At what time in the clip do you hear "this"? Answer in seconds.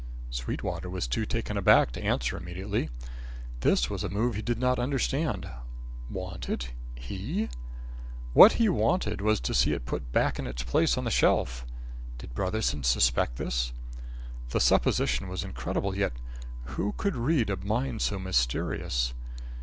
3.59-3.87, 13.35-13.73